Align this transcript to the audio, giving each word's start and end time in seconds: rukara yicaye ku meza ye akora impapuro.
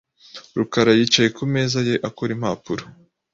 rukara 0.57 0.91
yicaye 0.99 1.29
ku 1.37 1.43
meza 1.53 1.79
ye 1.87 1.95
akora 2.07 2.31
impapuro. 2.37 2.83